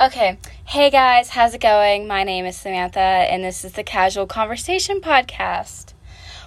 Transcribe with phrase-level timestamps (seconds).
[0.00, 0.38] Okay.
[0.64, 2.06] Hey guys, how's it going?
[2.06, 5.92] My name is Samantha, and this is the Casual Conversation Podcast,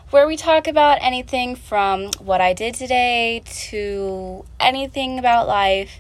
[0.09, 5.99] where we talk about anything from what I did today to anything about life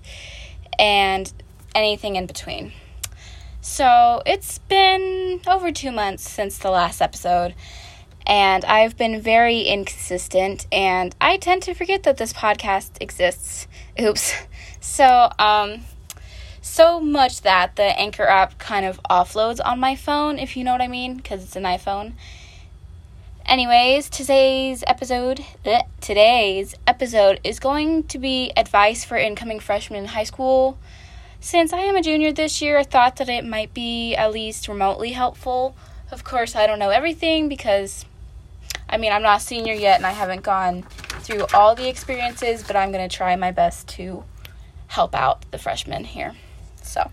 [0.79, 1.33] and
[1.75, 2.71] anything in between.
[3.59, 7.53] So, it's been over two months since the last episode,
[8.25, 13.67] and I've been very inconsistent, and I tend to forget that this podcast exists.
[13.99, 14.35] Oops.
[14.83, 15.81] So, um,
[16.61, 20.71] so much that the Anchor app kind of offloads on my phone, if you know
[20.71, 22.13] what I mean, because it's an iPhone.
[23.45, 30.05] Anyways, today's episode, bleh, today's episode is going to be advice for incoming freshmen in
[30.05, 30.77] high school.
[31.39, 34.67] Since I am a junior this year, I thought that it might be at least
[34.67, 35.75] remotely helpful.
[36.11, 38.05] Of course, I don't know everything because
[38.87, 42.61] I mean, I'm not a senior yet and I haven't gone through all the experiences,
[42.61, 44.23] but I'm going to try my best to
[44.87, 46.35] help out the freshmen here.
[46.81, 47.11] So,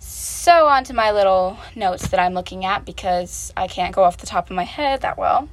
[0.00, 4.18] so on to my little notes that I'm looking at because I can't go off
[4.18, 5.48] the top of my head that well.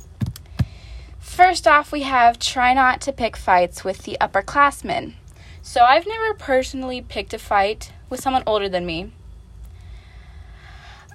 [1.19, 5.13] First off, we have try not to pick fights with the upperclassmen.
[5.61, 9.11] So, I've never personally picked a fight with someone older than me.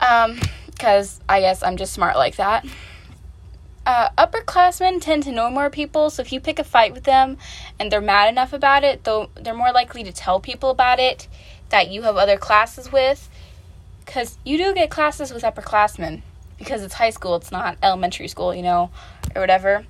[0.01, 0.39] Um,
[0.75, 2.67] because I guess I'm just smart like that.
[3.87, 7.37] Uh, upperclassmen tend to know more people, so if you pick a fight with them
[7.79, 11.29] and they're mad enough about it, though they're more likely to tell people about it
[11.75, 13.29] that you have other classes with
[14.07, 16.23] because you do get classes with upperclassmen
[16.57, 18.93] because it's high school, it's not elementary school, you know,
[19.35, 19.85] or whatever.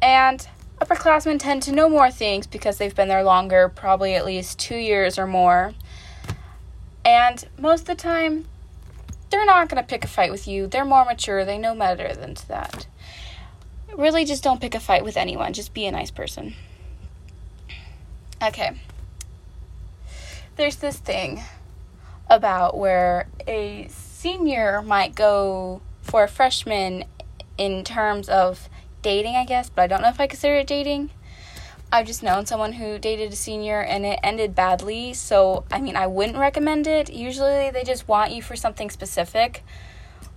[0.00, 0.46] And
[0.80, 4.76] upperclassmen tend to know more things because they've been there longer, probably at least two
[4.76, 5.74] years or more.
[7.04, 8.44] And most of the time,
[9.30, 10.68] they're not going to pick a fight with you.
[10.68, 12.86] They're more mature, they know better than to that.
[13.96, 16.54] Really, just don't pick a fight with anyone, just be a nice person.
[18.40, 18.78] Okay
[20.56, 21.42] there's this thing
[22.28, 27.04] about where a senior might go for a freshman
[27.58, 28.68] in terms of
[29.02, 31.10] dating, I guess, but I don't know if I consider it dating.
[31.92, 35.94] I've just known someone who dated a senior and it ended badly, so I mean,
[35.94, 37.12] I wouldn't recommend it.
[37.12, 39.62] Usually they just want you for something specific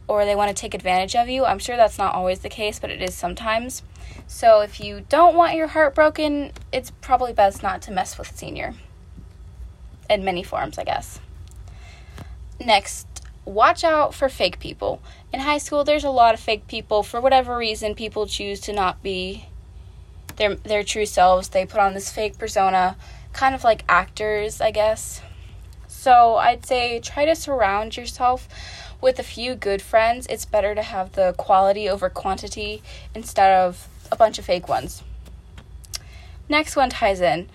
[0.07, 1.45] or they want to take advantage of you.
[1.45, 3.83] I'm sure that's not always the case, but it is sometimes.
[4.27, 8.35] So if you don't want your heart broken, it's probably best not to mess with
[8.35, 8.75] senior
[10.09, 11.19] in many forms, I guess.
[12.59, 13.07] Next,
[13.45, 15.01] watch out for fake people.
[15.31, 17.03] In high school, there's a lot of fake people.
[17.03, 19.45] For whatever reason, people choose to not be
[20.37, 21.49] their their true selves.
[21.49, 22.97] They put on this fake persona,
[23.33, 25.21] kind of like actors, I guess.
[25.87, 28.47] So, I'd say try to surround yourself
[29.01, 30.27] with a few good friends.
[30.29, 32.81] It's better to have the quality over quantity
[33.15, 35.03] instead of a bunch of fake ones.
[36.47, 37.49] Next one ties in.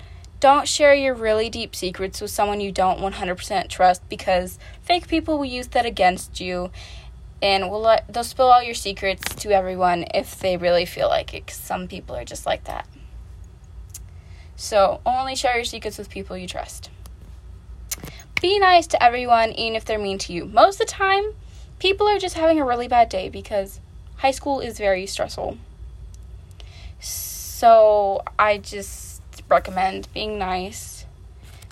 [0.44, 5.38] Don't share your really deep secrets with someone you don't 100% trust because fake people
[5.38, 6.70] will use that against you
[7.40, 11.32] and will let they'll spill all your secrets to everyone if they really feel like
[11.32, 12.86] it cuz some people are just like that.
[14.54, 16.90] So, only share your secrets with people you trust.
[18.42, 20.44] Be nice to everyone even if they're mean to you.
[20.44, 21.32] Most of the time,
[21.78, 23.80] people are just having a really bad day because
[24.16, 25.56] high school is very stressful.
[27.00, 29.03] So, I just
[29.54, 31.06] recommend being nice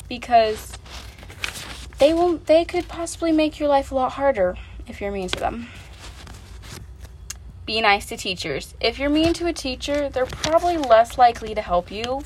[0.08, 0.72] because
[1.98, 4.56] they will they could possibly make your life a lot harder
[4.86, 5.68] if you're mean to them.
[7.66, 8.74] Be nice to teachers.
[8.80, 12.22] If you're mean to a teacher, they're probably less likely to help you.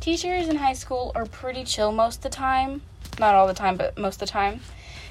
[0.00, 2.82] Teachers in high school are pretty chill most of the time.
[3.18, 4.60] Not all the time, but most of the time.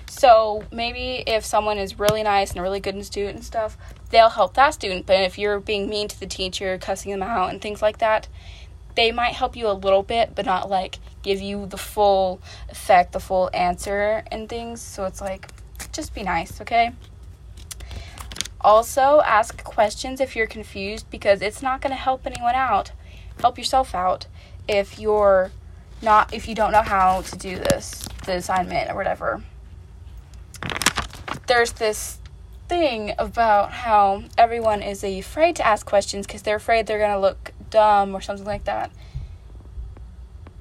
[0.08, 3.78] So maybe if someone is really nice and a really good student and stuff,
[4.10, 5.06] they'll help that student.
[5.06, 8.28] But if you're being mean to the teacher, cussing them out, and things like that,
[8.96, 13.12] they might help you a little bit, but not like give you the full effect,
[13.12, 14.82] the full answer and things.
[14.82, 15.48] So it's like,
[15.92, 16.92] just be nice, okay?
[18.62, 22.92] Also, ask questions if you're confused because it's not going to help anyone out.
[23.40, 24.28] Help yourself out
[24.68, 25.52] if you're
[26.02, 29.42] not if you don't know how to do this, the assignment or whatever.
[31.48, 32.20] There's this
[32.70, 37.20] thing about how everyone is afraid to ask questions because they're afraid they're going to
[37.20, 38.92] look dumb or something like that.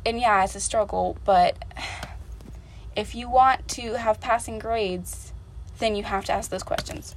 [0.04, 1.56] And yeah, it's a struggle, but
[2.96, 5.32] if you want to have passing grades,
[5.78, 7.14] then you have to ask those questions.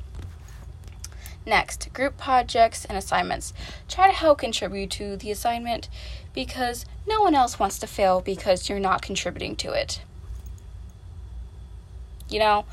[1.47, 3.53] Next, group projects and assignments.
[3.87, 5.87] Try to help contribute to the assignment
[6.33, 10.01] because no one else wants to fail because you're not contributing to it.
[12.27, 12.65] You know,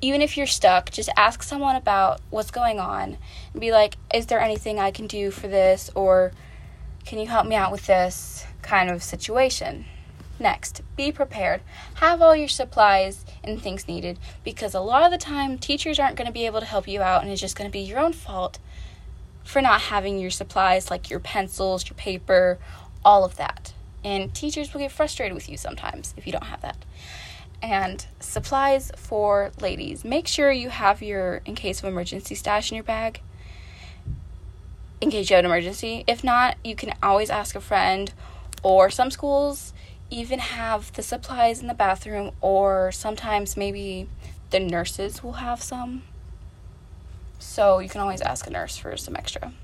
[0.00, 3.16] even if you're stuck, just ask someone about what's going on
[3.52, 5.90] and be like, is there anything I can do for this?
[5.94, 6.32] Or
[7.04, 9.86] can you help me out with this kind of situation?
[10.38, 11.60] Next, be prepared.
[11.94, 16.16] Have all your supplies and things needed because a lot of the time teachers aren't
[16.16, 18.00] going to be able to help you out and it's just going to be your
[18.00, 18.58] own fault
[19.44, 22.58] for not having your supplies like your pencils, your paper,
[23.04, 23.72] all of that.
[24.02, 26.76] And teachers will get frustrated with you sometimes if you don't have that.
[27.64, 30.04] And supplies for ladies.
[30.04, 33.22] Make sure you have your in case of emergency stash in your bag
[35.00, 36.04] in case you have an emergency.
[36.06, 38.12] If not, you can always ask a friend
[38.62, 39.72] or some schools
[40.10, 44.08] even have the supplies in the bathroom, or sometimes maybe
[44.50, 46.02] the nurses will have some.
[47.38, 49.54] So you can always ask a nurse for some extra.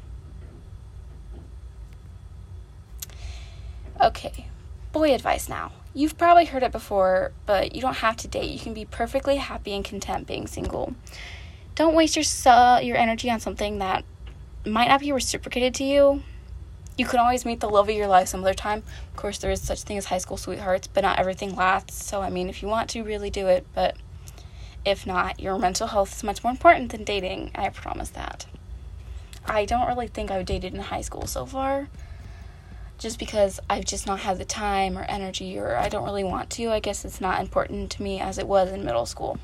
[4.01, 4.47] Okay,
[4.91, 5.73] boy advice now.
[5.93, 8.51] You've probably heard it before, but you don't have to date.
[8.51, 10.95] You can be perfectly happy and content being single.
[11.75, 14.05] Don't waste your uh, your energy on something that
[14.67, 16.23] might not be reciprocated to you
[17.01, 18.83] you can always meet the love of your life some other time.
[19.11, 22.05] Of course, there is such thing as high school sweethearts, but not everything lasts.
[22.05, 23.67] So, I mean, if you want to, really do it.
[23.75, 23.97] But
[24.85, 27.53] if not, your mental health is much more important than dating.
[27.55, 28.45] I promise that.
[29.47, 31.89] I don't really think I've dated in high school so far.
[33.01, 36.51] Just because I've just not had the time or energy, or I don't really want
[36.51, 36.69] to.
[36.69, 39.41] I guess it's not important to me as it was in middle school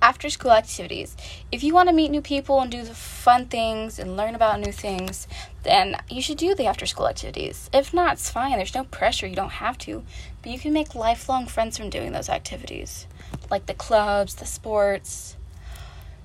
[0.00, 1.16] after school activities.
[1.50, 4.60] If you want to meet new people and do the fun things and learn about
[4.60, 5.26] new things,
[5.64, 7.68] then you should do the after school activities.
[7.72, 8.56] If not, it's fine.
[8.56, 9.26] There's no pressure.
[9.26, 10.04] You don't have to.
[10.42, 13.06] But you can make lifelong friends from doing those activities,
[13.50, 15.36] like the clubs, the sports,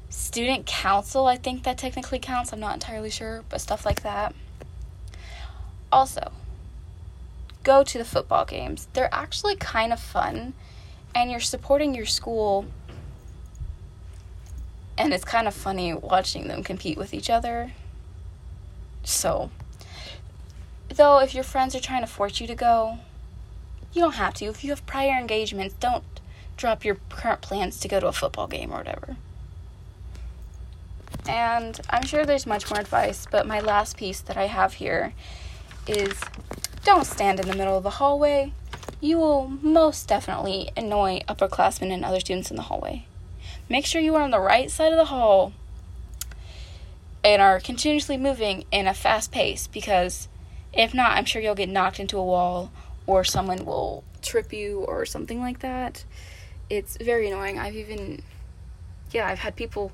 [0.10, 1.26] student council.
[1.28, 2.54] I think that technically counts.
[2.54, 4.36] I'm not entirely sure, but stuff like that.
[5.94, 6.32] Also,
[7.62, 8.88] go to the football games.
[8.94, 10.54] They're actually kind of fun,
[11.14, 12.66] and you're supporting your school
[14.98, 17.74] and it's kind of funny watching them compete with each other.
[19.04, 19.52] So,
[20.90, 22.98] though, if your friends are trying to force you to go,
[23.92, 24.46] you don't have to.
[24.46, 26.04] If you have prior engagements, don't
[26.58, 29.18] drop your current plans to go to a football game or whatever.
[31.28, 35.14] And I'm sure there's much more advice, but my last piece that I have here
[35.88, 36.20] is
[36.84, 38.54] don't stand in the middle of the hallway.
[39.00, 43.06] You will most definitely annoy upperclassmen and other students in the hallway.
[43.70, 45.54] Make sure you are on the right side of the hall
[47.24, 50.28] and are continuously moving in a fast pace because
[50.74, 52.72] if not, I'm sure you'll get knocked into a wall
[53.06, 56.04] or someone will trip you or something like that.
[56.70, 57.60] It's very annoying.
[57.60, 58.24] I've even,
[59.12, 59.92] yeah, I've had people,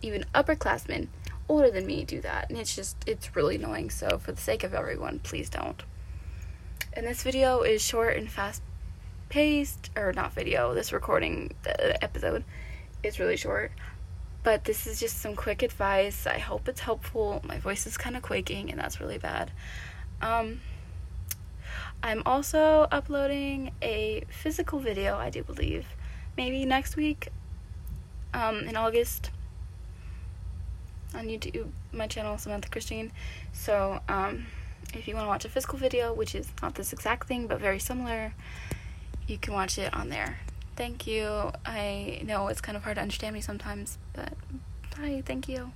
[0.00, 1.08] even upperclassmen,
[1.52, 2.48] older than me, do that.
[2.48, 3.90] And it's just, it's really annoying.
[3.90, 5.82] So, for the sake of everyone, please don't.
[6.94, 8.62] And this video is short and fast
[9.28, 12.44] paced, or not video, this recording episode
[13.02, 13.70] is really short.
[14.42, 16.26] But this is just some quick advice.
[16.26, 17.42] I hope it's helpful.
[17.44, 19.50] My voice is kind of quaking, and that's really bad.
[20.22, 20.60] Um,
[22.02, 25.86] I'm also uploading a physical video, I do believe,
[26.36, 27.28] maybe next week
[28.32, 29.30] um, in August
[31.14, 33.12] on YouTube, my channel, Samantha Christine.
[33.52, 34.46] So, um,
[34.94, 37.60] if you want to watch a physical video, which is not this exact thing but
[37.60, 38.34] very similar,
[39.26, 40.38] you can watch it on there.
[40.76, 41.52] Thank you.
[41.64, 44.32] I know it's kind of hard to understand me sometimes, but
[44.96, 45.22] bye.
[45.24, 45.72] Thank you.